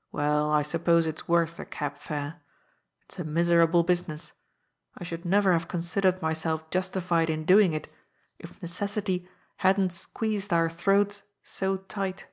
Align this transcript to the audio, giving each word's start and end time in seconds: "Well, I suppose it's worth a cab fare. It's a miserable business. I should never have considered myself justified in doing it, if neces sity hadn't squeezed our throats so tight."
"Well, 0.12 0.52
I 0.52 0.62
suppose 0.62 1.04
it's 1.04 1.26
worth 1.26 1.58
a 1.58 1.64
cab 1.64 1.96
fare. 1.96 2.40
It's 3.02 3.18
a 3.18 3.24
miserable 3.24 3.82
business. 3.82 4.30
I 4.96 5.02
should 5.02 5.24
never 5.24 5.52
have 5.52 5.66
considered 5.66 6.22
myself 6.22 6.70
justified 6.70 7.28
in 7.28 7.44
doing 7.44 7.72
it, 7.72 7.92
if 8.38 8.60
neces 8.60 9.02
sity 9.02 9.26
hadn't 9.56 9.92
squeezed 9.92 10.52
our 10.52 10.70
throats 10.70 11.24
so 11.42 11.78
tight." 11.78 12.28